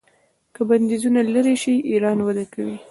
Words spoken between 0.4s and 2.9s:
که بندیزونه لرې شي ایران وده کوي.